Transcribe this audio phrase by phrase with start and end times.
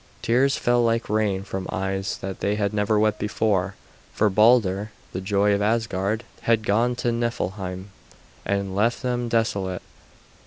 [0.23, 3.75] Tears fell like rain from eyes that had never wept before,
[4.11, 7.91] for Balder, the joy of Asgard, had gone to Niflheim
[8.43, 9.83] and left them desolate.